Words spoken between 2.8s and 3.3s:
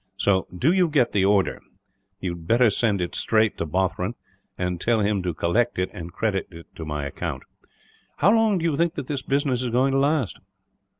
it